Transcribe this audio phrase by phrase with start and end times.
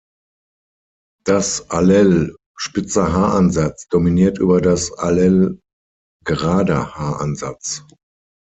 [1.25, 5.59] Das Allel „spitzer Haaransatz“ dominiert über das Allel
[6.25, 7.85] „gerader Haaransatz“.